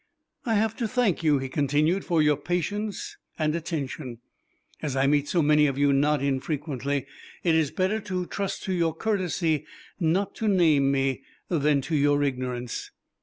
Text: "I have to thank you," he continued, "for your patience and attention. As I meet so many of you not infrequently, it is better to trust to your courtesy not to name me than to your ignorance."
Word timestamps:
"I 0.47 0.55
have 0.55 0.75
to 0.77 0.87
thank 0.87 1.21
you," 1.21 1.37
he 1.37 1.47
continued, 1.47 2.03
"for 2.03 2.23
your 2.23 2.35
patience 2.35 3.17
and 3.37 3.53
attention. 3.53 4.17
As 4.81 4.95
I 4.95 5.05
meet 5.05 5.27
so 5.27 5.43
many 5.43 5.67
of 5.67 5.77
you 5.77 5.93
not 5.93 6.23
infrequently, 6.23 7.05
it 7.43 7.53
is 7.53 7.69
better 7.69 7.99
to 7.99 8.25
trust 8.25 8.63
to 8.63 8.73
your 8.73 8.95
courtesy 8.95 9.63
not 9.99 10.33
to 10.37 10.47
name 10.47 10.91
me 10.91 11.21
than 11.49 11.81
to 11.81 11.95
your 11.95 12.23
ignorance." 12.23 12.89